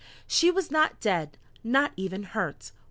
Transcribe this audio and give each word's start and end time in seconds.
She 0.25 0.49
was 0.49 0.71
not 0.71 0.99
dead 0.99 1.37
not 1.63 1.91
even 1.95 2.23
hurt. 2.23 2.71